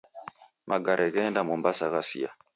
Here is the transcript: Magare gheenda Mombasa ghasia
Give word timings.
Magare 0.71 1.05
gheenda 1.17 1.45
Mombasa 1.51 1.93
ghasia 1.93 2.29